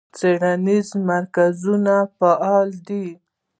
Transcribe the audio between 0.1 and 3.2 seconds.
څیړنیز مرکزونه فعال دي.